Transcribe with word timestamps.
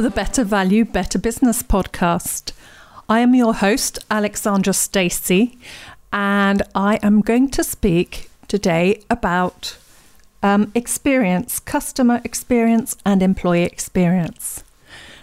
To 0.00 0.04
the 0.04 0.10
Better 0.10 0.44
Value, 0.44 0.86
Better 0.86 1.18
Business 1.18 1.62
podcast. 1.62 2.52
I 3.06 3.20
am 3.20 3.34
your 3.34 3.52
host, 3.52 3.98
Alexandra 4.10 4.72
Stacey, 4.72 5.58
and 6.10 6.62
I 6.74 6.98
am 7.02 7.20
going 7.20 7.50
to 7.50 7.62
speak 7.62 8.30
today 8.48 9.02
about 9.10 9.76
um, 10.42 10.72
experience, 10.74 11.60
customer 11.60 12.22
experience, 12.24 12.96
and 13.04 13.22
employee 13.22 13.64
experience. 13.64 14.64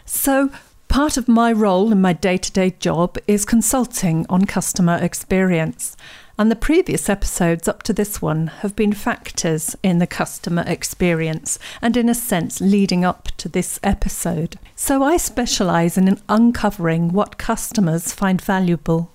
So, 0.06 0.52
part 0.90 1.18
of 1.18 1.28
my 1.28 1.52
role 1.52 1.92
in 1.92 2.00
my 2.00 2.14
day 2.14 2.38
to 2.38 2.52
day 2.52 2.76
job 2.80 3.18
is 3.26 3.46
consulting 3.46 4.28
on 4.30 4.46
customer 4.46 5.00
experience. 5.02 5.98
And 6.40 6.52
the 6.52 6.56
previous 6.56 7.10
episodes 7.10 7.68
up 7.68 7.82
to 7.84 7.94
this 7.94 8.22
one 8.22 8.48
have 8.62 8.76
been 8.76 8.94
factors 8.94 9.76
in 9.82 9.98
the 9.98 10.06
customer 10.06 10.64
experience 10.68 11.58
and, 11.82 11.98
in 11.98 12.10
a 12.10 12.14
sense, 12.14 12.62
leading 12.62 13.04
up 13.04 13.30
to 13.38 13.50
this 13.50 13.80
episode. 13.82 14.60
So 14.76 15.02
I 15.02 15.18
specialise 15.18 15.98
in 15.98 16.22
uncovering 16.30 17.12
what 17.12 17.40
customers 17.40 18.14
find 18.14 18.40
valuable. 18.40 19.12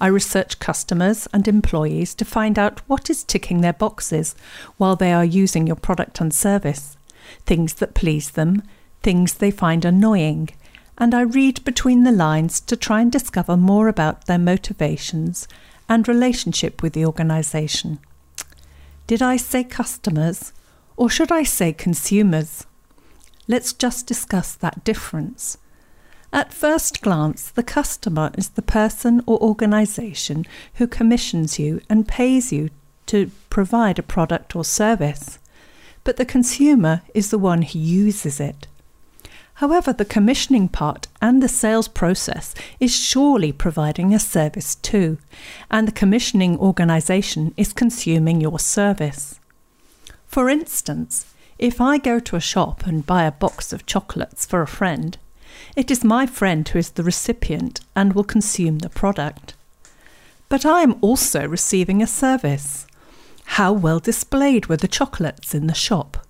I 0.00 0.06
research 0.06 0.58
customers 0.58 1.28
and 1.34 1.46
employees 1.46 2.14
to 2.14 2.24
find 2.24 2.58
out 2.58 2.80
what 2.88 3.10
is 3.10 3.24
ticking 3.24 3.60
their 3.60 3.74
boxes 3.74 4.34
while 4.78 4.96
they 4.96 5.12
are 5.12 5.24
using 5.24 5.66
your 5.66 5.76
product 5.76 6.18
and 6.22 6.32
service, 6.32 6.96
things 7.44 7.74
that 7.74 7.94
please 7.94 8.30
them, 8.30 8.62
things 9.02 9.34
they 9.34 9.50
find 9.50 9.84
annoying, 9.84 10.48
and 10.96 11.14
I 11.14 11.22
read 11.22 11.62
between 11.64 12.04
the 12.04 12.12
lines 12.12 12.58
to 12.60 12.76
try 12.76 13.02
and 13.02 13.12
discover 13.12 13.56
more 13.56 13.88
about 13.88 14.26
their 14.26 14.38
motivations 14.38 15.46
and 15.88 16.08
relationship 16.08 16.82
with 16.82 16.92
the 16.92 17.04
organisation. 17.04 17.98
Did 19.06 19.22
I 19.22 19.36
say 19.36 19.64
customers 19.64 20.52
or 20.96 21.10
should 21.10 21.32
I 21.32 21.42
say 21.42 21.72
consumers? 21.72 22.66
Let's 23.48 23.72
just 23.72 24.06
discuss 24.06 24.54
that 24.54 24.84
difference. 24.84 25.58
At 26.32 26.52
first 26.52 27.02
glance, 27.02 27.50
the 27.50 27.62
customer 27.62 28.32
is 28.36 28.50
the 28.50 28.62
person 28.62 29.22
or 29.26 29.40
organisation 29.40 30.46
who 30.74 30.86
commissions 30.86 31.58
you 31.58 31.80
and 31.88 32.08
pays 32.08 32.52
you 32.52 32.70
to 33.06 33.30
provide 33.50 33.98
a 33.98 34.02
product 34.02 34.56
or 34.56 34.64
service. 34.64 35.38
But 36.02 36.16
the 36.16 36.24
consumer 36.24 37.02
is 37.14 37.30
the 37.30 37.38
one 37.38 37.62
who 37.62 37.78
uses 37.78 38.40
it. 38.40 38.66
However, 39.54 39.92
the 39.92 40.04
commissioning 40.04 40.68
part 40.68 41.06
and 41.24 41.42
the 41.42 41.48
sales 41.48 41.88
process 41.88 42.54
is 42.78 42.94
surely 42.94 43.50
providing 43.50 44.12
a 44.12 44.18
service 44.18 44.74
too, 44.74 45.16
and 45.70 45.88
the 45.88 46.00
commissioning 46.00 46.58
organisation 46.58 47.54
is 47.56 47.72
consuming 47.72 48.42
your 48.42 48.58
service. 48.58 49.40
For 50.26 50.50
instance, 50.50 51.24
if 51.58 51.80
I 51.80 51.96
go 51.96 52.20
to 52.20 52.36
a 52.36 52.50
shop 52.52 52.86
and 52.86 53.06
buy 53.06 53.22
a 53.24 53.32
box 53.32 53.72
of 53.72 53.86
chocolates 53.86 54.44
for 54.44 54.60
a 54.60 54.66
friend, 54.66 55.16
it 55.74 55.90
is 55.90 56.04
my 56.04 56.26
friend 56.26 56.68
who 56.68 56.78
is 56.78 56.90
the 56.90 57.02
recipient 57.02 57.80
and 57.96 58.12
will 58.12 58.24
consume 58.36 58.80
the 58.80 58.90
product. 58.90 59.54
But 60.50 60.66
I 60.66 60.82
am 60.82 60.98
also 61.00 61.48
receiving 61.48 62.02
a 62.02 62.06
service. 62.06 62.86
How 63.56 63.72
well 63.72 63.98
displayed 63.98 64.66
were 64.66 64.76
the 64.76 64.94
chocolates 64.98 65.54
in 65.54 65.68
the 65.68 65.74
shop? 65.86 66.26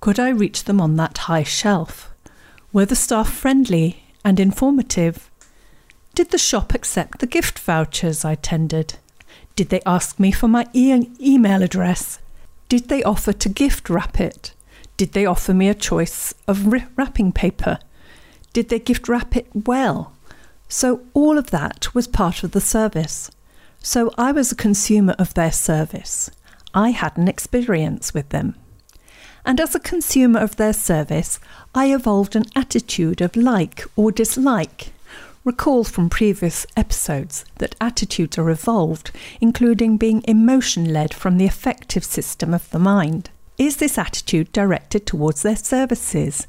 Could 0.00 0.18
I 0.18 0.30
reach 0.30 0.64
them 0.64 0.80
on 0.80 0.96
that 0.96 1.18
high 1.28 1.42
shelf? 1.42 2.10
Were 2.72 2.86
the 2.86 2.96
staff 2.96 3.30
friendly 3.30 4.04
and 4.24 4.40
informative? 4.40 5.30
Did 6.14 6.30
the 6.30 6.38
shop 6.38 6.74
accept 6.74 7.20
the 7.20 7.26
gift 7.26 7.58
vouchers 7.58 8.24
I 8.24 8.34
tendered? 8.34 8.94
Did 9.56 9.68
they 9.68 9.80
ask 9.86 10.18
me 10.18 10.32
for 10.32 10.48
my 10.48 10.66
e- 10.72 11.08
email 11.20 11.62
address? 11.62 12.18
Did 12.68 12.88
they 12.88 13.02
offer 13.02 13.32
to 13.32 13.48
gift 13.48 13.90
wrap 13.90 14.20
it? 14.20 14.52
Did 14.96 15.12
they 15.12 15.26
offer 15.26 15.54
me 15.54 15.68
a 15.68 15.74
choice 15.74 16.34
of 16.46 16.72
wrapping 16.96 17.32
paper? 17.32 17.78
Did 18.52 18.68
they 18.68 18.78
gift 18.78 19.08
wrap 19.08 19.36
it 19.36 19.48
well? 19.54 20.12
So, 20.68 21.02
all 21.14 21.36
of 21.36 21.50
that 21.50 21.94
was 21.94 22.06
part 22.06 22.44
of 22.44 22.52
the 22.52 22.60
service. 22.60 23.30
So, 23.82 24.12
I 24.16 24.32
was 24.32 24.52
a 24.52 24.56
consumer 24.56 25.14
of 25.18 25.34
their 25.34 25.52
service. 25.52 26.30
I 26.74 26.90
had 26.90 27.16
an 27.16 27.28
experience 27.28 28.14
with 28.14 28.28
them 28.28 28.54
and 29.44 29.60
as 29.60 29.74
a 29.74 29.80
consumer 29.80 30.40
of 30.40 30.56
their 30.56 30.72
service, 30.72 31.38
I 31.74 31.92
evolved 31.92 32.36
an 32.36 32.44
attitude 32.54 33.20
of 33.20 33.36
like 33.36 33.84
or 33.96 34.12
dislike. 34.12 34.92
Recall 35.42 35.84
from 35.84 36.10
previous 36.10 36.66
episodes 36.76 37.46
that 37.58 37.74
attitudes 37.80 38.36
are 38.36 38.50
evolved, 38.50 39.10
including 39.40 39.96
being 39.96 40.22
emotion 40.28 40.92
led 40.92 41.14
from 41.14 41.38
the 41.38 41.46
affective 41.46 42.04
system 42.04 42.52
of 42.52 42.68
the 42.70 42.78
mind. 42.78 43.30
Is 43.56 43.76
this 43.76 43.96
attitude 43.96 44.52
directed 44.52 45.06
towards 45.06 45.42
their 45.42 45.56
services? 45.56 46.46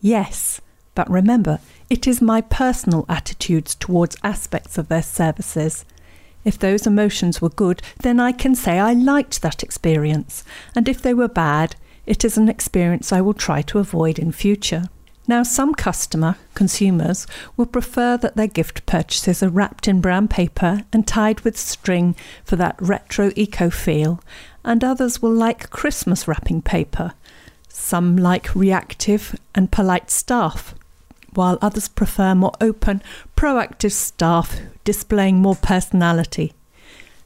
Yes, 0.00 0.60
but 0.94 1.10
remember, 1.10 1.58
it 1.90 2.06
is 2.06 2.22
my 2.22 2.40
personal 2.40 3.04
attitudes 3.08 3.74
towards 3.74 4.16
aspects 4.22 4.78
of 4.78 4.88
their 4.88 5.02
services. 5.02 5.84
If 6.44 6.58
those 6.58 6.86
emotions 6.86 7.42
were 7.42 7.50
good, 7.50 7.82
then 8.00 8.18
I 8.18 8.32
can 8.32 8.54
say 8.54 8.78
I 8.78 8.94
liked 8.94 9.42
that 9.42 9.62
experience, 9.62 10.44
and 10.74 10.88
if 10.88 11.02
they 11.02 11.12
were 11.12 11.28
bad, 11.28 11.76
it 12.06 12.24
is 12.24 12.36
an 12.36 12.48
experience 12.48 13.12
I 13.12 13.20
will 13.20 13.34
try 13.34 13.62
to 13.62 13.78
avoid 13.78 14.18
in 14.18 14.32
future. 14.32 14.88
Now, 15.28 15.42
some 15.42 15.74
customer, 15.74 16.36
consumers, 16.54 17.26
will 17.56 17.66
prefer 17.66 18.16
that 18.16 18.36
their 18.36 18.48
gift 18.48 18.84
purchases 18.84 19.42
are 19.42 19.48
wrapped 19.48 19.86
in 19.86 20.00
brown 20.00 20.26
paper 20.26 20.82
and 20.92 21.06
tied 21.06 21.42
with 21.42 21.56
string 21.56 22.16
for 22.44 22.56
that 22.56 22.74
retro 22.80 23.30
eco 23.36 23.70
feel, 23.70 24.20
and 24.64 24.82
others 24.82 25.22
will 25.22 25.32
like 25.32 25.70
Christmas 25.70 26.26
wrapping 26.26 26.62
paper. 26.62 27.12
Some 27.68 28.16
like 28.16 28.56
reactive 28.56 29.38
and 29.54 29.70
polite 29.70 30.10
staff, 30.10 30.74
while 31.34 31.58
others 31.62 31.86
prefer 31.86 32.34
more 32.34 32.52
open, 32.60 33.00
proactive 33.36 33.92
staff 33.92 34.58
displaying 34.84 35.36
more 35.36 35.54
personality. 35.54 36.54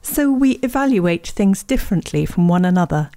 So 0.03 0.31
we 0.31 0.59
evaluate 0.61 1.25
things 1.27 1.63
differently 1.63 2.27
from 2.27 2.47
one 2.47 2.65
another. 2.65 3.09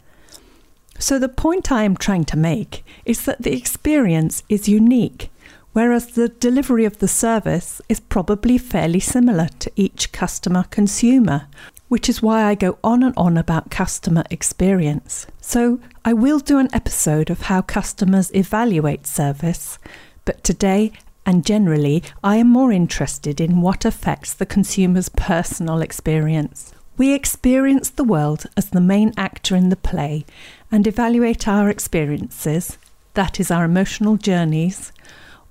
So, 0.99 1.19
the 1.19 1.29
point 1.29 1.71
I 1.71 1.85
am 1.85 1.97
trying 1.97 2.25
to 2.25 2.37
make 2.37 2.85
is 3.05 3.25
that 3.25 3.43
the 3.43 3.57
experience 3.57 4.43
is 4.49 4.69
unique, 4.69 5.31
whereas 5.73 6.09
the 6.09 6.29
delivery 6.29 6.85
of 6.85 6.99
the 6.99 7.07
service 7.07 7.81
is 7.89 8.01
probably 8.01 8.59
fairly 8.59 8.99
similar 8.99 9.49
to 9.61 9.71
each 9.77 10.11
customer 10.11 10.65
consumer, 10.71 11.47
which 11.87 12.09
is 12.09 12.21
why 12.21 12.43
I 12.43 12.57
go 12.57 12.79
on 12.83 13.05
and 13.05 13.15
on 13.17 13.37
about 13.37 13.71
customer 13.71 14.25
experience. 14.29 15.27
So, 15.41 15.79
I 16.05 16.15
will 16.15 16.41
do 16.41 16.59
an 16.59 16.69
episode 16.73 17.31
of 17.31 17.43
how 17.43 17.63
customers 17.63 18.35
evaluate 18.35 19.07
service, 19.07 19.79
but 20.25 20.43
today 20.43 20.93
and 21.25 21.45
generally, 21.45 22.03
I 22.25 22.37
am 22.37 22.49
more 22.49 22.73
interested 22.73 23.39
in 23.39 23.61
what 23.61 23.85
affects 23.85 24.33
the 24.33 24.47
consumer's 24.47 25.11
personal 25.11 25.83
experience. 25.83 26.73
We 26.99 27.15
experience 27.15 27.91
the 27.91 28.03
world 28.03 28.47
as 28.57 28.71
the 28.71 28.81
main 28.81 29.15
actor 29.17 29.55
in 29.55 29.69
the 29.69 29.77
play 29.77 30.27
and 30.73 30.85
evaluate 30.85 31.47
our 31.47 31.71
experiences, 31.71 32.77
that 33.15 33.39
is, 33.39 33.53
our 33.53 33.65
emotional 33.65 34.17
journeys, 34.17 34.91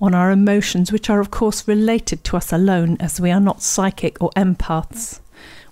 on 0.02 0.14
our 0.14 0.30
emotions, 0.30 0.92
which 0.92 1.10
are, 1.10 1.22
of 1.22 1.32
course, 1.32 1.66
related 1.66 2.26
to 2.26 2.36
us 2.36 2.52
alone 2.52 2.98
as 3.00 3.22
we 3.22 3.32
are 3.32 3.40
not 3.40 3.64
psychic 3.64 4.22
or 4.22 4.30
empaths. 4.32 5.22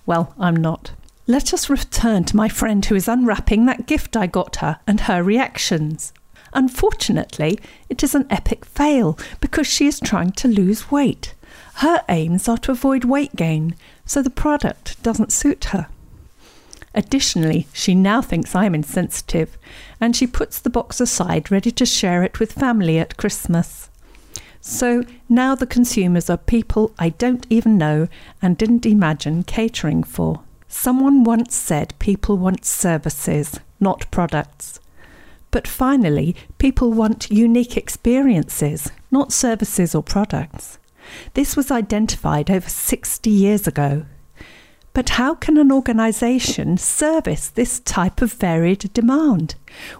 Well, 0.06 0.34
I'm 0.38 0.56
not. 0.56 0.92
Let 1.26 1.52
us 1.52 1.68
return 1.68 2.24
to 2.24 2.36
my 2.36 2.48
friend 2.48 2.82
who 2.82 2.94
is 2.94 3.06
unwrapping 3.06 3.66
that 3.66 3.86
gift 3.86 4.16
I 4.16 4.28
got 4.28 4.56
her 4.56 4.78
and 4.86 5.00
her 5.00 5.22
reactions. 5.22 6.14
Unfortunately, 6.54 7.58
it 7.90 8.02
is 8.02 8.14
an 8.14 8.26
epic 8.30 8.64
fail 8.64 9.18
because 9.42 9.66
she 9.66 9.86
is 9.86 10.00
trying 10.00 10.32
to 10.32 10.48
lose 10.48 10.90
weight. 10.90 11.34
Her 11.80 12.02
aims 12.08 12.48
are 12.48 12.56
to 12.58 12.72
avoid 12.72 13.04
weight 13.04 13.36
gain, 13.36 13.76
so 14.06 14.22
the 14.22 14.30
product 14.30 15.02
doesn't 15.02 15.30
suit 15.30 15.66
her. 15.66 15.88
Additionally, 16.94 17.66
she 17.74 17.94
now 17.94 18.22
thinks 18.22 18.54
I'm 18.54 18.74
insensitive, 18.74 19.58
and 20.00 20.16
she 20.16 20.26
puts 20.26 20.58
the 20.58 20.70
box 20.70 21.02
aside 21.02 21.50
ready 21.50 21.70
to 21.72 21.84
share 21.84 22.22
it 22.22 22.40
with 22.40 22.52
family 22.52 22.98
at 22.98 23.18
Christmas. 23.18 23.90
So 24.62 25.04
now 25.28 25.54
the 25.54 25.66
consumers 25.66 26.30
are 26.30 26.38
people 26.38 26.94
I 26.98 27.10
don't 27.10 27.46
even 27.50 27.76
know 27.76 28.08
and 28.40 28.56
didn't 28.56 28.86
imagine 28.86 29.42
catering 29.42 30.02
for. 30.02 30.40
Someone 30.68 31.24
once 31.24 31.54
said 31.54 31.92
people 31.98 32.38
want 32.38 32.64
services, 32.64 33.60
not 33.80 34.10
products. 34.10 34.80
But 35.50 35.68
finally, 35.68 36.34
people 36.56 36.90
want 36.94 37.30
unique 37.30 37.76
experiences, 37.76 38.90
not 39.10 39.30
services 39.30 39.94
or 39.94 40.02
products. 40.02 40.78
This 41.34 41.56
was 41.56 41.70
identified 41.70 42.50
over 42.50 42.68
60 42.68 43.30
years 43.30 43.66
ago. 43.66 44.06
But 44.96 45.10
how 45.10 45.34
can 45.34 45.58
an 45.58 45.70
organisation 45.70 46.78
service 46.78 47.50
this 47.50 47.80
type 47.80 48.22
of 48.22 48.32
varied 48.32 48.90
demand? 48.94 49.54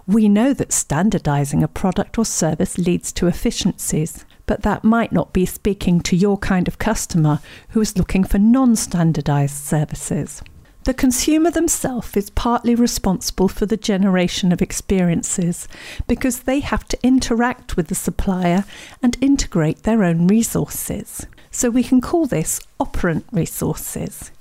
We 0.07 0.27
know 0.27 0.53
that 0.53 0.69
standardising 0.69 1.61
a 1.61 1.67
product 1.67 2.17
or 2.17 2.25
service 2.25 2.79
leads 2.79 3.11
to 3.13 3.27
efficiencies, 3.27 4.25
but 4.47 4.63
that 4.63 4.83
might 4.83 5.11
not 5.11 5.33
be 5.33 5.45
speaking 5.45 6.01
to 6.01 6.15
your 6.15 6.39
kind 6.39 6.67
of 6.67 6.79
customer 6.79 7.41
who 7.69 7.81
is 7.81 7.95
looking 7.95 8.23
for 8.23 8.39
non 8.39 8.75
standardised 8.75 9.55
services. 9.55 10.41
The 10.87 10.93
consumer 10.93 11.51
themselves 11.51 12.15
is 12.15 12.29
partly 12.29 12.73
responsible 12.73 13.49
for 13.49 13.65
the 13.65 13.75
generation 13.75 14.53
of 14.53 14.61
experiences 14.61 15.67
because 16.07 16.43
they 16.43 16.61
have 16.61 16.87
to 16.87 16.97
interact 17.03 17.75
with 17.75 17.89
the 17.89 17.93
supplier 17.93 18.63
and 19.03 19.17
integrate 19.19 19.83
their 19.83 20.05
own 20.05 20.27
resources. 20.27 21.27
So 21.51 21.69
we 21.69 21.83
can 21.83 21.99
call 21.99 22.25
this 22.25 22.61
operant 22.79 23.25
resources. 23.33 24.31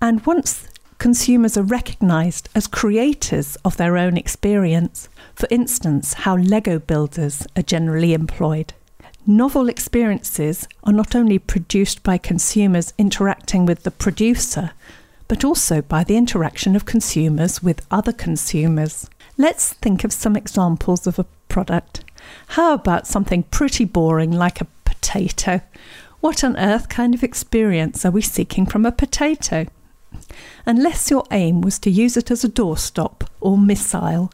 And 0.00 0.26
once 0.26 0.66
consumers 0.98 1.56
are 1.56 1.62
recognized 1.62 2.48
as 2.52 2.66
creators 2.66 3.54
of 3.64 3.76
their 3.76 3.96
own 3.96 4.16
experience, 4.16 5.08
for 5.36 5.46
instance, 5.52 6.14
how 6.14 6.36
Lego 6.36 6.80
builders 6.80 7.46
are 7.54 7.62
generally 7.62 8.12
employed. 8.12 8.74
Novel 9.24 9.68
experiences 9.68 10.66
are 10.82 10.92
not 10.92 11.14
only 11.14 11.38
produced 11.38 12.02
by 12.02 12.18
consumers 12.18 12.92
interacting 12.98 13.66
with 13.66 13.84
the 13.84 13.92
producer, 13.92 14.72
but 15.32 15.46
also 15.46 15.80
by 15.80 16.04
the 16.04 16.18
interaction 16.18 16.76
of 16.76 16.84
consumers 16.84 17.62
with 17.62 17.86
other 17.90 18.12
consumers. 18.12 19.08
Let's 19.38 19.72
think 19.72 20.04
of 20.04 20.12
some 20.12 20.36
examples 20.36 21.06
of 21.06 21.18
a 21.18 21.24
product. 21.48 22.04
How 22.48 22.74
about 22.74 23.06
something 23.06 23.44
pretty 23.44 23.86
boring 23.86 24.30
like 24.30 24.60
a 24.60 24.66
potato? 24.84 25.62
What 26.20 26.44
on 26.44 26.58
earth 26.58 26.90
kind 26.90 27.14
of 27.14 27.24
experience 27.24 28.04
are 28.04 28.10
we 28.10 28.20
seeking 28.20 28.66
from 28.66 28.84
a 28.84 28.92
potato? 28.92 29.68
Unless 30.66 31.10
your 31.10 31.24
aim 31.30 31.62
was 31.62 31.78
to 31.78 31.90
use 31.90 32.18
it 32.18 32.30
as 32.30 32.44
a 32.44 32.48
doorstop 32.50 33.26
or 33.40 33.56
missile, 33.56 34.30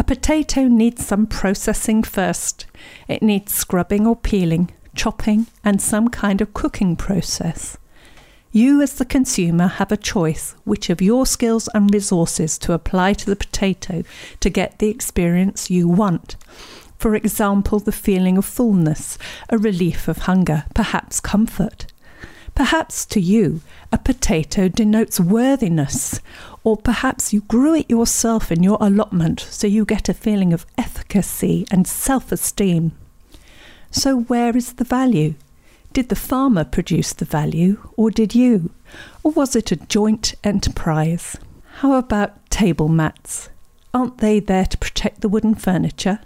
a 0.00 0.02
potato 0.02 0.64
needs 0.64 1.06
some 1.06 1.28
processing 1.28 2.02
first. 2.02 2.66
It 3.06 3.22
needs 3.22 3.54
scrubbing 3.54 4.04
or 4.04 4.16
peeling, 4.16 4.72
chopping, 4.96 5.46
and 5.64 5.80
some 5.80 6.08
kind 6.08 6.40
of 6.40 6.54
cooking 6.54 6.96
process. 6.96 7.76
You, 8.52 8.82
as 8.82 8.94
the 8.94 9.04
consumer, 9.04 9.68
have 9.68 9.92
a 9.92 9.96
choice 9.96 10.56
which 10.64 10.90
of 10.90 11.00
your 11.00 11.24
skills 11.24 11.68
and 11.72 11.92
resources 11.94 12.58
to 12.58 12.72
apply 12.72 13.12
to 13.12 13.26
the 13.26 13.36
potato 13.36 14.02
to 14.40 14.50
get 14.50 14.80
the 14.80 14.88
experience 14.88 15.70
you 15.70 15.86
want. 15.86 16.34
For 16.98 17.14
example, 17.14 17.78
the 17.78 17.92
feeling 17.92 18.36
of 18.36 18.44
fullness, 18.44 19.18
a 19.50 19.58
relief 19.58 20.08
of 20.08 20.18
hunger, 20.18 20.64
perhaps 20.74 21.20
comfort. 21.20 21.86
Perhaps 22.56 23.06
to 23.06 23.20
you, 23.20 23.60
a 23.92 23.98
potato 23.98 24.66
denotes 24.66 25.20
worthiness, 25.20 26.20
or 26.64 26.76
perhaps 26.76 27.32
you 27.32 27.42
grew 27.42 27.76
it 27.76 27.88
yourself 27.88 28.50
in 28.50 28.64
your 28.64 28.78
allotment 28.80 29.40
so 29.40 29.68
you 29.68 29.84
get 29.84 30.08
a 30.08 30.14
feeling 30.14 30.52
of 30.52 30.66
efficacy 30.76 31.66
and 31.70 31.86
self 31.86 32.32
esteem. 32.32 32.92
So, 33.92 34.22
where 34.22 34.56
is 34.56 34.72
the 34.74 34.84
value? 34.84 35.34
Did 35.92 36.08
the 36.08 36.16
farmer 36.16 36.64
produce 36.64 37.12
the 37.12 37.24
value, 37.24 37.88
or 37.96 38.12
did 38.12 38.32
you? 38.34 38.70
Or 39.24 39.32
was 39.32 39.56
it 39.56 39.72
a 39.72 39.76
joint 39.76 40.34
enterprise? 40.44 41.36
How 41.78 41.94
about 41.94 42.48
table 42.48 42.88
mats? 42.88 43.48
Aren't 43.92 44.18
they 44.18 44.38
there 44.38 44.66
to 44.66 44.78
protect 44.78 45.20
the 45.20 45.28
wooden 45.28 45.56
furniture? 45.56 46.20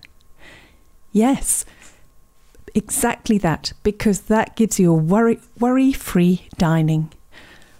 Yes, 1.12 1.64
exactly 2.74 3.38
that, 3.38 3.72
because 3.82 4.22
that 4.22 4.54
gives 4.54 4.78
you 4.78 4.92
a 4.92 4.96
worry, 4.96 5.40
worry-free 5.58 6.48
dining. 6.58 7.10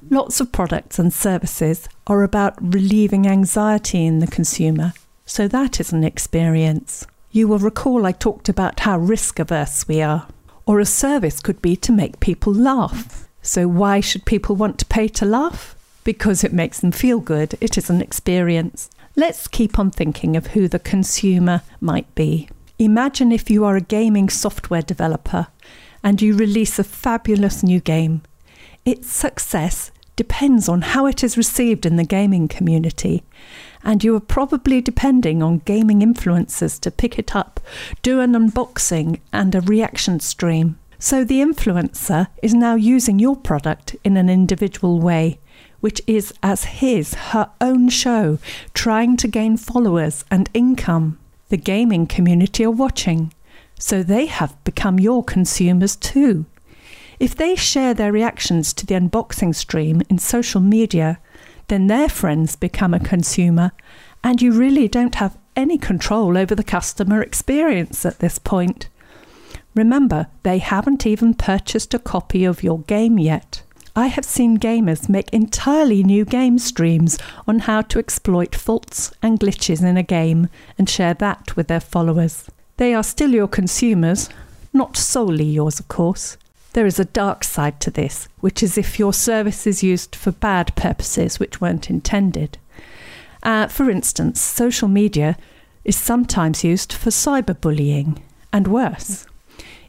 Lots 0.09 0.41
of 0.41 0.53
products 0.53 0.99
and 0.99 1.13
services 1.13 1.87
are 2.07 2.23
about 2.23 2.55
relieving 2.63 3.27
anxiety 3.27 4.07
in 4.07 4.21
the 4.21 4.27
consumer, 4.27 4.95
so 5.27 5.49
that 5.49 5.81
is 5.81 5.93
an 5.93 6.05
experience. 6.05 7.07
You 7.31 7.47
will 7.49 7.59
recall 7.59 8.07
I 8.07 8.13
talked 8.13 8.49
about 8.49 8.81
how 8.81 8.99
risk 8.99 9.39
averse 9.39 9.87
we 9.87 10.01
are 10.01 10.29
or 10.66 10.81
a 10.81 10.87
service 10.87 11.40
could 11.40 11.61
be 11.61 11.76
to 11.76 11.93
make 11.93 12.20
people 12.20 12.52
laugh. 12.52 13.28
So, 13.43 13.69
why 13.69 14.00
should 14.00 14.25
people 14.25 14.56
want 14.56 14.78
to 14.78 14.87
pay 14.87 15.08
to 15.08 15.25
laugh? 15.26 15.76
Because 16.02 16.44
it 16.44 16.52
makes 16.52 16.81
them 16.81 16.93
feel 16.93 17.20
good, 17.20 17.56
it 17.61 17.76
is 17.76 17.90
an 17.90 18.00
experience. 18.00 18.90
Let's 19.16 19.46
keep 19.46 19.78
on 19.78 19.90
thinking 19.90 20.37
of 20.37 20.49
who 20.49 20.66
the 20.66 20.78
consumer 20.78 21.62
might 21.81 22.12
be. 22.14 22.49
Imagine 22.78 23.31
if 23.31 23.50
you 23.50 23.64
are 23.64 23.76
a 23.76 23.81
gaming 23.81 24.28
software 24.28 24.82
developer 24.82 25.46
and 26.02 26.20
you 26.20 26.37
release 26.37 26.78
a 26.78 26.84
fabulous 26.84 27.62
new 27.62 27.81
game. 27.81 28.22
Its 28.84 29.11
success 29.11 29.90
depends 30.16 30.69
on 30.69 30.82
how 30.82 31.06
it 31.06 31.25
is 31.25 31.37
received 31.37 31.87
in 31.87 31.96
the 31.96 32.05
gaming 32.05 32.49
community, 32.49 33.22
and 33.85 34.03
you 34.03 34.17
are 34.17 34.21
probably 34.21 34.81
depending 34.81 35.43
on 35.43 35.59
gaming 35.59 36.01
influencers 36.01 36.81
to 36.81 36.91
pick 36.91 37.19
it 37.19 37.37
up, 37.37 37.61
do 38.03 38.21
an 38.21 38.33
unboxing 38.33 39.21
and 39.33 39.55
a 39.55 39.61
reaction 39.61 40.19
stream. 40.21 40.79
So 40.99 41.23
the 41.23 41.41
influencer 41.41 42.29
is 42.43 42.55
now 42.55 42.77
using 42.77 43.19
your 43.19 43.37
product 43.37 43.95
in 44.05 44.17
an 44.17 44.31
individual 44.31 45.01
way, 45.01 45.39
which 45.81 46.01
is 46.07 46.33
as 46.43 46.65
his, 46.65 47.15
her 47.15 47.51
own 47.61 47.91
show, 47.91 48.39
trying 48.73 49.19
to 49.19 49.29
gain 49.29 49.59
followers 49.59 50.25
and 50.31 50.49
income. 50.55 51.19
The 51.51 51.59
gaming 51.59 52.07
community 52.07 52.65
are 52.65 52.71
watching, 52.71 53.35
so 53.79 54.03
they 54.03 54.27
have 54.27 54.57
become 54.65 54.99
your 54.99 55.23
consumers 55.23 55.95
too. 55.95 56.47
If 57.21 57.37
they 57.37 57.55
share 57.55 57.95
their 57.95 58.13
reactions 58.13 58.73
to 58.73 58.87
the 58.87 58.95
unboxing 58.95 59.55
stream 59.55 60.03
in 60.09 60.19
social 60.19 60.61
media, 60.61 61.19
then 61.69 61.87
their 61.87 62.08
friends 62.08 62.56
become 62.56 62.94
a 62.94 63.00
consumer, 63.00 63.72
and 64.22 64.40
you 64.40 64.52
really 64.52 64.88
don't 64.88 65.16
have 65.16 65.38
any 65.56 65.78
control 65.78 66.37
over 66.37 66.55
the 66.55 66.64
customer 66.64 67.22
experience 67.22 68.05
at 68.05 68.19
this 68.19 68.38
point. 68.38 68.88
Remember, 69.75 70.28
they 70.43 70.58
haven't 70.58 71.06
even 71.06 71.34
purchased 71.34 71.94
a 71.94 71.99
copy 71.99 72.44
of 72.44 72.62
your 72.62 72.81
game 72.81 73.19
yet. 73.19 73.62
I 73.96 74.08
have 74.08 74.25
seen 74.25 74.58
gamers 74.58 75.08
make 75.08 75.32
entirely 75.32 76.02
new 76.02 76.25
game 76.25 76.58
streams 76.58 77.19
on 77.46 77.61
how 77.61 77.82
to 77.82 77.99
exploit 77.99 78.55
faults 78.55 79.12
and 79.22 79.38
glitches 79.38 79.84
in 79.84 79.96
a 79.96 80.02
game 80.02 80.49
and 80.76 80.88
share 80.88 81.14
that 81.14 81.55
with 81.55 81.69
their 81.69 81.81
followers. 81.81 82.50
They 82.76 82.93
are 82.93 83.05
still 83.05 83.32
your 83.32 83.46
consumers, 83.46 84.28
not 84.72 84.96
solely 84.96 85.44
yours, 85.44 85.78
of 85.78 85.87
course, 85.87 86.37
there 86.75 86.87
is 86.87 87.00
a 87.00 87.05
dark 87.05 87.43
side 87.44 87.81
to 87.81 87.91
this, 87.91 88.29
which 88.41 88.62
is 88.62 88.76
if 88.76 88.99
your 88.99 89.12
service 89.12 89.67
is 89.67 89.82
used 89.82 90.15
for 90.15 90.32
bad 90.32 90.75
purposes 90.76 91.41
which 91.41 91.61
weren't 91.61 91.88
intended. 91.88 92.59
Uh, 93.43 93.69
for 93.69 93.88
instance, 93.88 94.41
social 94.41 94.88
media 94.88 95.37
is 95.85 95.97
sometimes 95.97 96.65
used 96.65 96.93
for 96.93 97.11
cyberbullying 97.11 98.21
and 98.53 98.67
worse. 98.67 99.26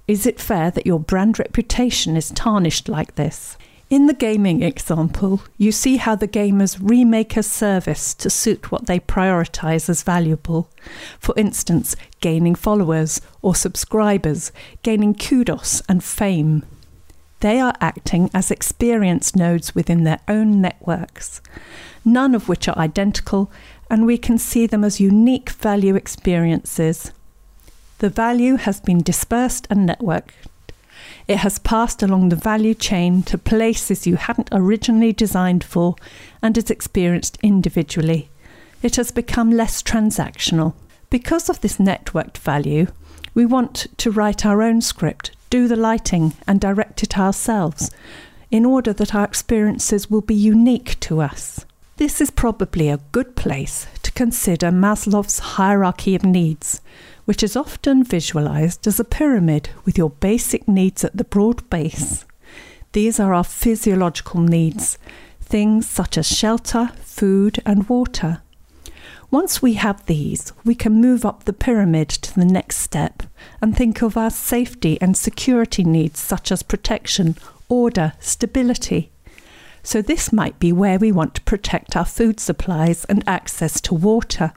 Is 0.07 0.27
it 0.27 0.39
fair 0.39 0.69
that 0.71 0.85
your 0.85 0.99
brand 0.99 1.39
reputation 1.39 2.15
is 2.15 2.29
tarnished 2.29 2.87
like 2.87 3.15
this? 3.15 3.57
In 3.89 4.07
the 4.07 4.13
gaming 4.13 4.61
example, 4.61 5.41
you 5.57 5.71
see 5.71 5.97
how 5.97 6.15
the 6.15 6.27
gamers 6.27 6.77
remake 6.81 7.37
a 7.37 7.43
service 7.43 8.13
to 8.15 8.29
suit 8.29 8.71
what 8.71 8.87
they 8.87 8.99
prioritize 8.99 9.89
as 9.89 10.03
valuable. 10.03 10.69
For 11.19 11.33
instance, 11.37 11.95
gaining 12.19 12.55
followers 12.55 13.21
or 13.41 13.55
subscribers, 13.55 14.51
gaining 14.83 15.15
kudos 15.15 15.81
and 15.87 16.03
fame. 16.03 16.63
They 17.41 17.59
are 17.59 17.75
acting 17.81 18.29
as 18.33 18.49
experience 18.49 19.35
nodes 19.35 19.75
within 19.75 20.03
their 20.03 20.19
own 20.27 20.61
networks, 20.61 21.41
none 22.03 22.33
of 22.33 22.47
which 22.47 22.67
are 22.67 22.77
identical, 22.77 23.51
and 23.89 24.05
we 24.05 24.17
can 24.17 24.37
see 24.37 24.65
them 24.65 24.83
as 24.83 24.99
unique 24.99 25.49
value 25.49 25.95
experiences. 25.95 27.11
The 27.99 28.09
value 28.09 28.55
has 28.55 28.79
been 28.79 29.01
dispersed 29.01 29.67
and 29.69 29.87
networked. 29.87 30.31
It 31.27 31.37
has 31.37 31.59
passed 31.59 32.01
along 32.01 32.29
the 32.29 32.35
value 32.35 32.73
chain 32.73 33.23
to 33.23 33.37
places 33.37 34.07
you 34.07 34.15
hadn't 34.15 34.49
originally 34.51 35.13
designed 35.13 35.63
for 35.63 35.95
and 36.41 36.57
is 36.57 36.69
experienced 36.69 37.37
individually. 37.41 38.29
It 38.81 38.95
has 38.95 39.11
become 39.11 39.51
less 39.51 39.81
transactional. 39.81 40.73
Because 41.09 41.49
of 41.49 41.61
this 41.61 41.77
networked 41.77 42.37
value, 42.37 42.87
we 43.33 43.45
want 43.45 43.87
to 43.97 44.11
write 44.11 44.45
our 44.45 44.61
own 44.61 44.81
script 44.81 45.31
do 45.55 45.69
the 45.69 45.75
lighting 45.77 46.33
and 46.45 46.59
direct 46.59 47.01
it 47.01 47.17
ourselves 47.17 47.89
in 48.51 48.65
order 48.65 48.91
that 48.91 49.15
our 49.15 49.23
experiences 49.23 50.09
will 50.09 50.19
be 50.19 50.35
unique 50.35 50.99
to 50.99 51.21
us. 51.21 51.65
This 51.95 52.19
is 52.19 52.29
probably 52.29 52.89
a 52.89 52.99
good 53.13 53.37
place 53.37 53.87
to 54.03 54.11
consider 54.11 54.69
Maslow's 54.69 55.39
hierarchy 55.55 56.13
of 56.13 56.25
needs, 56.25 56.81
which 57.23 57.41
is 57.41 57.55
often 57.55 58.03
visualized 58.03 58.85
as 58.85 58.99
a 58.99 59.05
pyramid 59.05 59.69
with 59.85 59.97
your 59.97 60.09
basic 60.09 60.67
needs 60.67 61.05
at 61.05 61.15
the 61.15 61.23
broad 61.23 61.69
base. 61.69 62.25
These 62.91 63.17
are 63.17 63.33
our 63.33 63.45
physiological 63.45 64.41
needs, 64.41 64.97
things 65.39 65.87
such 65.87 66.17
as 66.17 66.27
shelter, 66.27 66.91
food, 67.01 67.61
and 67.65 67.87
water. 67.87 68.41
Once 69.31 69.61
we 69.61 69.73
have 69.73 70.05
these, 70.05 70.53
we 70.63 70.75
can 70.75 71.01
move 71.01 71.25
up 71.25 71.43
the 71.43 71.53
pyramid 71.53 72.09
to 72.09 72.33
the 72.35 72.45
next 72.45 72.77
step 72.77 73.23
and 73.61 73.75
think 73.75 74.01
of 74.01 74.15
our 74.15 74.29
safety 74.29 74.99
and 75.01 75.17
security 75.17 75.83
needs, 75.83 76.19
such 76.19 76.51
as 76.51 76.63
protection, 76.63 77.35
order, 77.67 78.13
stability. 78.19 79.11
So, 79.83 80.01
this 80.01 80.31
might 80.31 80.59
be 80.59 80.71
where 80.71 80.97
we 80.97 81.11
want 81.11 81.35
to 81.35 81.41
protect 81.41 81.95
our 81.95 82.05
food 82.05 82.39
supplies 82.39 83.05
and 83.05 83.23
access 83.27 83.81
to 83.81 83.93
water. 83.93 84.53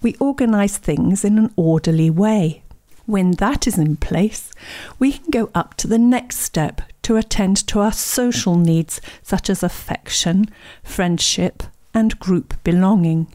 We 0.00 0.14
organise 0.16 0.78
things 0.78 1.24
in 1.24 1.38
an 1.38 1.52
orderly 1.56 2.10
way. 2.10 2.62
When 3.06 3.32
that 3.32 3.66
is 3.66 3.78
in 3.78 3.96
place, 3.96 4.52
we 4.98 5.12
can 5.12 5.30
go 5.30 5.50
up 5.54 5.74
to 5.78 5.86
the 5.86 5.98
next 5.98 6.38
step 6.38 6.82
to 7.02 7.16
attend 7.16 7.66
to 7.68 7.80
our 7.80 7.92
social 7.92 8.56
needs, 8.56 9.00
such 9.22 9.50
as 9.50 9.62
affection, 9.62 10.46
friendship, 10.82 11.62
and 11.94 12.18
group 12.18 12.62
belonging. 12.62 13.26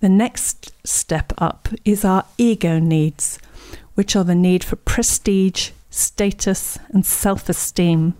The 0.00 0.08
next 0.10 0.72
step 0.86 1.32
up 1.38 1.68
is 1.84 2.04
our 2.04 2.24
ego 2.36 2.78
needs, 2.78 3.38
which 3.94 4.14
are 4.14 4.24
the 4.24 4.34
need 4.34 4.62
for 4.62 4.76
prestige, 4.76 5.70
status, 5.88 6.78
and 6.90 7.06
self 7.06 7.48
esteem. 7.48 8.14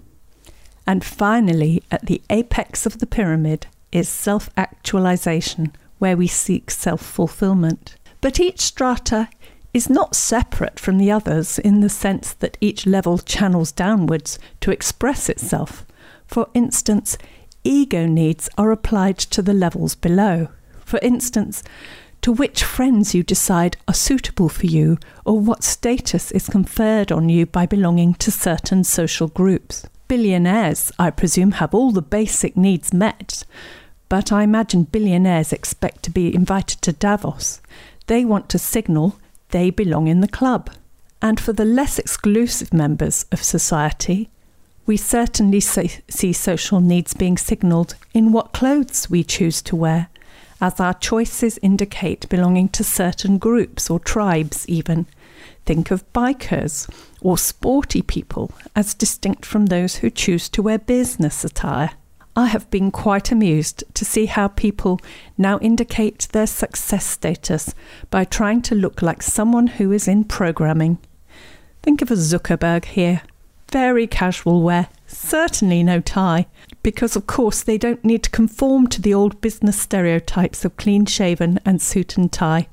And 0.87 1.05
finally, 1.05 1.83
at 1.91 2.07
the 2.07 2.23
apex 2.31 2.87
of 2.87 2.99
the 2.99 3.07
pyramid 3.07 3.67
is 3.93 4.09
self 4.09 4.49
actualization, 4.57 5.73
where 5.99 6.17
we 6.17 6.27
seek 6.27 6.71
self 6.71 7.03
fulfillment. 7.03 7.97
But 8.23 8.41
each 8.41 8.61
strata 8.61 9.29
is 9.75 9.91
not 9.91 10.17
separate 10.17 10.81
from 10.81 10.97
the 10.97 11.11
others 11.11 11.59
in 11.59 11.81
the 11.81 11.91
sense 11.91 12.33
that 12.33 12.57
each 12.63 12.87
level 12.87 13.19
channels 13.19 13.71
downwards 13.71 14.39
to 14.63 14.71
express 14.71 15.29
itself. 15.29 15.85
For 16.27 16.49
instance, 16.55 17.19
ego 17.63 18.07
needs 18.07 18.49
are 18.57 18.73
applied 18.73 19.19
to 19.19 19.43
the 19.43 19.53
levels 19.53 19.95
below. 19.95 20.49
For 20.87 21.01
instance, 21.03 21.65
to 22.23 22.31
which 22.33 22.65
friends 22.65 23.13
you 23.13 23.23
decide 23.23 23.77
are 23.89 23.95
suitable 23.95 24.49
for 24.49 24.67
you, 24.67 24.99
or 25.25 25.39
what 25.39 25.65
status 25.65 26.31
is 26.31 26.49
conferred 26.49 27.11
on 27.11 27.29
you 27.29 27.45
by 27.45 27.67
belonging 27.67 28.15
to 28.15 28.31
certain 28.31 28.85
social 28.85 29.27
groups. 29.27 29.85
Billionaires, 30.07 30.93
I 30.99 31.11
presume, 31.11 31.53
have 31.53 31.75
all 31.75 31.91
the 31.91 32.03
basic 32.03 32.57
needs 32.57 32.95
met, 32.95 33.45
but 34.09 34.31
I 34.31 34.45
imagine 34.45 34.85
billionaires 34.85 35.53
expect 35.53 36.05
to 36.05 36.11
be 36.11 36.33
invited 36.33 36.81
to 36.83 36.93
Davos. 36.93 37.61
They 38.07 38.25
want 38.25 38.49
to 38.51 38.59
signal 38.59 39.19
they 39.51 39.71
belong 39.71 40.07
in 40.07 40.21
the 40.21 40.29
club. 40.29 40.71
And 41.21 41.41
for 41.41 41.53
the 41.53 41.65
less 41.65 41.99
exclusive 41.99 42.73
members 42.73 43.27
of 43.33 43.43
society, 43.43 44.31
we 44.87 44.97
certainly 44.97 45.59
see 45.61 46.33
social 46.33 46.81
needs 46.81 47.13
being 47.13 47.37
signalled 47.37 47.97
in 48.15 48.31
what 48.31 48.53
clothes 48.53 49.11
we 49.11 49.25
choose 49.25 49.61
to 49.63 49.75
wear, 49.75 50.09
as 50.61 50.81
our 50.81 50.95
choices 50.95 51.59
indicate 51.63 52.29
belonging 52.29 52.69
to 52.71 52.85
certain 52.85 53.39
groups 53.39 53.91
or 53.91 54.01
tribes, 54.01 54.67
even. 54.69 55.07
Think 55.65 55.91
of 55.91 56.11
bikers 56.13 56.89
or 57.21 57.37
sporty 57.37 58.03
people 58.03 58.53
as 58.75 58.95
distinct 58.95 59.45
from 59.45 59.67
those 59.67 59.97
who 59.97 60.11
choose 60.11 60.49
to 60.51 60.63
wear 60.63 60.79
business 60.79 61.45
attire. 61.45 61.91
I 62.37 62.47
have 62.47 62.71
been 62.71 62.91
quite 62.91 63.33
amused 63.33 63.83
to 63.95 64.05
see 64.05 64.27
how 64.27 64.49
people 64.49 65.01
now 65.39 65.59
indicate 65.61 66.29
their 66.33 66.47
success 66.47 67.07
status 67.07 67.75
by 68.11 68.25
trying 68.25 68.61
to 68.63 68.75
look 68.75 69.01
like 69.01 69.23
someone 69.23 69.67
who 69.67 69.91
is 69.91 70.07
in 70.07 70.25
programming. 70.25 70.99
Think 71.83 72.03
of 72.03 72.11
a 72.11 72.15
Zuckerberg 72.15 72.85
here. 72.85 73.23
Very 73.73 74.07
casual 74.07 74.63
wear, 74.63 74.89
certainly 75.07 75.83
no 75.83 76.01
tie, 76.01 76.47
because 76.83 77.17
of 77.17 77.27
course 77.27 77.63
they 77.63 77.77
don't 77.77 78.05
need 78.05 78.23
to 78.23 78.31
conform 78.31 78.87
to 78.89 79.03
the 79.03 79.13
old 79.13 79.41
business 79.41 79.81
stereotypes 79.81 80.65
of 80.65 80.77
clean 80.77 81.05
shaven 81.05 81.59
and 81.65 81.83
suit 81.83 82.17
and 82.17 82.33
tie. 82.33 82.69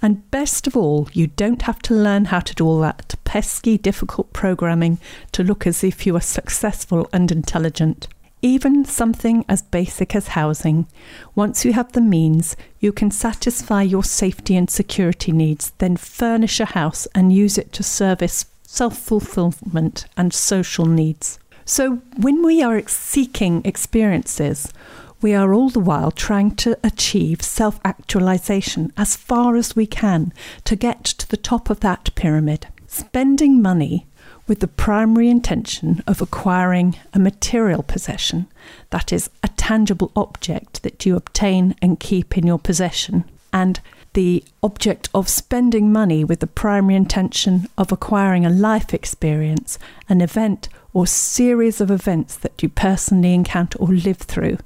And 0.00 0.30
best 0.30 0.66
of 0.66 0.76
all, 0.76 1.08
you 1.12 1.26
don't 1.28 1.62
have 1.62 1.80
to 1.82 1.94
learn 1.94 2.26
how 2.26 2.40
to 2.40 2.54
do 2.54 2.66
all 2.66 2.80
that 2.80 3.14
pesky, 3.24 3.76
difficult 3.78 4.32
programming 4.32 4.98
to 5.32 5.42
look 5.42 5.66
as 5.66 5.82
if 5.82 6.06
you 6.06 6.14
are 6.14 6.20
successful 6.20 7.08
and 7.12 7.32
intelligent. 7.32 8.06
Even 8.42 8.84
something 8.84 9.44
as 9.48 9.62
basic 9.62 10.14
as 10.14 10.28
housing. 10.28 10.86
Once 11.34 11.64
you 11.64 11.72
have 11.72 11.92
the 11.92 12.02
means, 12.02 12.54
you 12.78 12.92
can 12.92 13.10
satisfy 13.10 13.82
your 13.82 14.04
safety 14.04 14.54
and 14.54 14.68
security 14.68 15.32
needs, 15.32 15.72
then 15.78 15.96
furnish 15.96 16.60
a 16.60 16.66
house 16.66 17.08
and 17.14 17.32
use 17.32 17.56
it 17.56 17.72
to 17.72 17.82
service 17.82 18.44
self 18.74 18.98
fulfillment 18.98 20.06
and 20.16 20.32
social 20.32 20.86
needs. 20.86 21.38
So, 21.64 22.02
when 22.16 22.42
we 22.42 22.60
are 22.60 22.82
seeking 22.88 23.62
experiences, 23.64 24.72
we 25.22 25.32
are 25.32 25.54
all 25.54 25.70
the 25.70 25.78
while 25.78 26.10
trying 26.10 26.56
to 26.56 26.76
achieve 26.82 27.40
self 27.40 27.78
actualization 27.84 28.92
as 28.96 29.14
far 29.14 29.54
as 29.54 29.76
we 29.76 29.86
can 29.86 30.32
to 30.64 30.74
get 30.74 31.04
to 31.04 31.28
the 31.28 31.36
top 31.36 31.70
of 31.70 31.80
that 31.80 32.12
pyramid. 32.16 32.66
Spending 32.88 33.62
money 33.62 34.06
with 34.48 34.58
the 34.58 34.66
primary 34.66 35.30
intention 35.30 36.02
of 36.06 36.20
acquiring 36.20 36.96
a 37.14 37.18
material 37.18 37.84
possession, 37.84 38.46
that 38.90 39.12
is, 39.12 39.30
a 39.44 39.48
tangible 39.56 40.10
object 40.16 40.82
that 40.82 41.06
you 41.06 41.14
obtain 41.14 41.76
and 41.80 42.00
keep 42.00 42.36
in 42.36 42.44
your 42.44 42.58
possession, 42.58 43.24
and 43.52 43.80
the 44.14 44.44
object 44.62 45.08
of 45.12 45.28
spending 45.28 45.92
money 45.92 46.24
with 46.24 46.40
the 46.40 46.46
primary 46.46 46.94
intention 46.94 47.68
of 47.76 47.92
acquiring 47.92 48.46
a 48.46 48.50
life 48.50 48.94
experience, 48.94 49.78
an 50.08 50.20
event 50.20 50.68
or 50.92 51.06
series 51.06 51.80
of 51.80 51.90
events 51.90 52.36
that 52.36 52.62
you 52.62 52.68
personally 52.68 53.34
encounter 53.34 53.76
or 53.78 53.88
live 53.88 54.18
through 54.18 54.56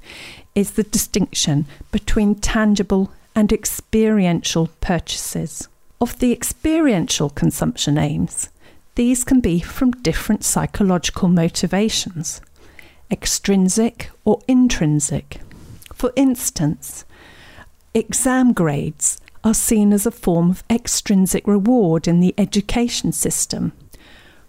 is 0.54 0.72
the 0.72 0.82
distinction 0.82 1.66
between 1.90 2.34
tangible 2.34 3.10
and 3.34 3.52
experiential 3.52 4.68
purchases. 4.80 5.68
Of 6.00 6.18
the 6.18 6.32
experiential 6.32 7.30
consumption 7.30 7.96
aims, 7.96 8.50
these 8.94 9.24
can 9.24 9.40
be 9.40 9.60
from 9.60 9.92
different 9.92 10.44
psychological 10.44 11.28
motivations, 11.28 12.40
extrinsic 13.10 14.10
or 14.24 14.40
intrinsic. 14.46 15.40
For 15.94 16.12
instance, 16.16 17.04
exam 17.94 18.52
grades 18.52 19.20
are 19.48 19.54
seen 19.54 19.94
as 19.94 20.04
a 20.04 20.10
form 20.10 20.50
of 20.50 20.62
extrinsic 20.68 21.46
reward 21.46 22.06
in 22.06 22.20
the 22.20 22.34
education 22.36 23.12
system, 23.12 23.72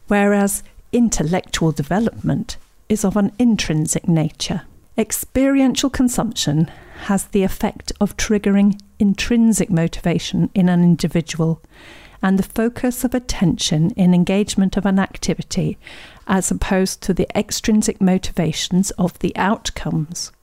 whereas 0.10 0.62
intellectual 0.92 1.72
development 1.72 2.58
is 2.90 3.06
of 3.06 3.16
an 3.16 3.32
intrinsic 3.40 4.10
nature. 4.10 4.64
Experiential 4.98 5.90
consumption 5.90 6.70
has 7.06 7.24
the 7.28 7.44
effect 7.44 7.94
of 8.02 8.18
triggering 8.18 8.78
intrinsic 9.00 9.70
motivation 9.70 10.50
in 10.54 10.68
an 10.68 10.84
individual 10.84 11.62
and 12.22 12.38
the 12.38 12.44
focus 12.44 13.06
of 13.06 13.14
attention 13.14 13.92
in 13.92 14.14
engagement 14.14 14.76
of 14.76 14.86
an 14.86 15.00
activity 15.00 15.78
as 16.28 16.52
opposed 16.52 17.02
to 17.02 17.14
the 17.14 17.38
extrinsic 17.38 18.02
motivations 18.02 18.92
of 18.92 19.18
the 19.20 19.34
outcomes. 19.38 20.34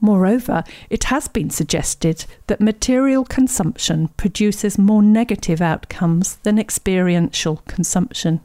Moreover, 0.00 0.64
it 0.90 1.04
has 1.04 1.28
been 1.28 1.50
suggested 1.50 2.26
that 2.46 2.60
material 2.60 3.24
consumption 3.24 4.08
produces 4.16 4.76
more 4.78 5.02
negative 5.02 5.60
outcomes 5.60 6.36
than 6.42 6.58
experiential 6.58 7.62
consumption. 7.66 8.40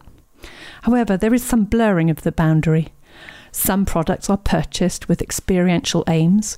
However, 0.84 1.18
there 1.18 1.34
is 1.34 1.44
some 1.44 1.66
blurring 1.66 2.10
of 2.10 2.22
the 2.22 2.32
boundary. 2.32 2.90
Some 3.52 3.86
products 3.86 4.30
are 4.30 4.38
purchased 4.38 5.10
with 5.10 5.22
experiential 5.22 6.04
aims, 6.08 6.58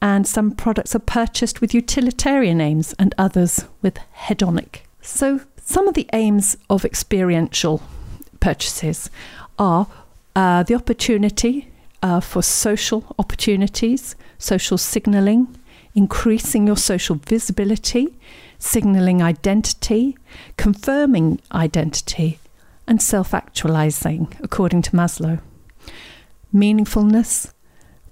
and 0.00 0.26
some 0.26 0.52
products 0.52 0.94
are 0.94 1.00
purchased 1.00 1.60
with 1.60 1.74
utilitarian 1.74 2.60
aims, 2.60 2.94
and 2.98 3.14
others 3.18 3.64
with 3.82 3.98
hedonic. 4.26 4.80
So, 5.02 5.40
some 5.62 5.86
of 5.86 5.94
the 5.94 6.08
aims 6.12 6.56
of 6.68 6.84
experiential 6.84 7.82
purchases 8.40 9.10
are 9.58 9.86
uh, 10.34 10.62
the 10.62 10.74
opportunity 10.74 11.69
uh, 12.02 12.20
for 12.20 12.42
social 12.42 13.14
opportunities, 13.18 14.16
social 14.38 14.78
signalling, 14.78 15.56
increasing 15.94 16.66
your 16.66 16.76
social 16.76 17.16
visibility, 17.16 18.16
signalling 18.58 19.22
identity, 19.22 20.16
confirming 20.56 21.40
identity, 21.52 22.38
and 22.86 23.00
self 23.00 23.34
actualizing, 23.34 24.32
according 24.40 24.82
to 24.82 24.90
Maslow. 24.92 25.40
Meaningfulness, 26.54 27.52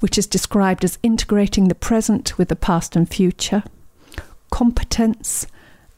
which 0.01 0.17
is 0.17 0.27
described 0.27 0.85
as 0.85 0.99
integrating 1.03 1.69
the 1.69 1.75
present 1.75 2.39
with 2.39 2.49
the 2.49 2.57
past 2.57 2.95
and 2.95 3.09
future, 3.09 3.65
competence, 4.51 5.47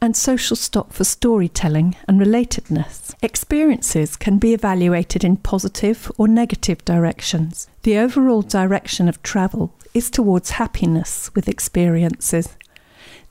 and 0.01 0.17
social 0.17 0.55
stock 0.55 0.91
for 0.91 1.03
storytelling 1.03 1.95
and 2.07 2.19
relatedness. 2.19 3.13
Experiences 3.21 4.15
can 4.15 4.37
be 4.37 4.53
evaluated 4.53 5.23
in 5.23 5.37
positive 5.37 6.11
or 6.17 6.27
negative 6.27 6.83
directions. 6.85 7.67
The 7.83 7.97
overall 7.97 8.41
direction 8.41 9.07
of 9.07 9.21
travel 9.21 9.73
is 9.93 10.09
towards 10.09 10.51
happiness 10.51 11.33
with 11.35 11.47
experiences. 11.47 12.57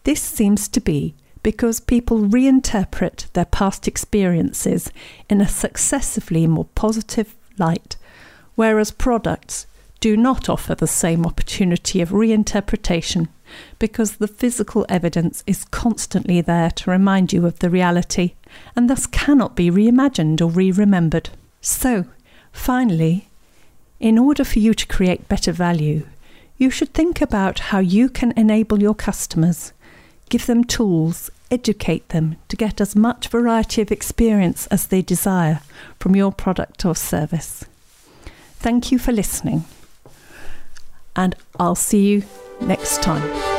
This 0.05 0.23
seems 0.23 0.69
to 0.69 0.81
be 0.81 1.15
because 1.43 1.81
people 1.81 2.21
reinterpret 2.21 3.33
their 3.33 3.47
past 3.47 3.89
experiences 3.89 4.93
in 5.29 5.41
a 5.41 5.49
successively 5.49 6.47
more 6.47 6.67
positive 6.75 7.35
light 7.59 7.97
whereas 8.61 8.91
products 8.91 9.67
do 10.01 10.17
not 10.17 10.47
offer 10.47 10.75
the 10.75 10.87
same 10.87 11.25
opportunity 11.25 12.03
of 12.03 12.11
reinterpretation 12.11 13.27
because 13.79 14.17
the 14.17 14.29
physical 14.29 14.87
evidence 14.89 15.43
is 15.47 15.65
constantly 15.65 16.41
there 16.41 16.71
to 16.71 16.91
remind 16.91 17.33
you 17.33 17.47
of 17.47 17.59
the 17.59 17.71
reality 17.71 18.35
and 18.77 18.89
thus 18.89 19.07
cannot 19.07 19.57
be 19.57 19.71
reimagined 19.71 20.41
or 20.41 20.51
re 20.51 20.71
remembered. 20.71 21.31
So, 21.61 22.07
finally, 22.53 23.29
in 23.99 24.19
order 24.19 24.45
for 24.45 24.59
you 24.59 24.75
to 24.75 24.87
create 24.87 25.29
better 25.29 25.53
value, 25.53 26.07
you 26.57 26.71
should 26.71 26.93
think 26.93 27.21
about 27.21 27.59
how 27.59 27.79
you 27.79 28.09
can 28.09 28.33
enable 28.37 28.83
your 28.83 28.95
customers, 28.95 29.73
give 30.29 30.47
them 30.47 30.65
tools, 30.65 31.31
educate 31.51 32.09
them 32.11 32.37
to 32.49 32.57
get 32.57 32.81
as 32.81 32.95
much 32.95 33.29
variety 33.29 33.83
of 33.83 33.91
experience 33.91 34.67
as 34.69 34.87
they 34.87 35.03
desire 35.03 35.61
from 35.99 36.15
your 36.15 36.33
product 36.33 36.85
or 36.85 36.95
service. 36.95 37.65
Thank 38.59 38.93
you 38.93 38.99
for 38.99 39.13
listening, 39.13 39.65
and 41.17 41.35
I'll 41.59 41.75
see 41.75 42.09
you 42.09 42.25
next 42.61 43.03
time. 43.03 43.50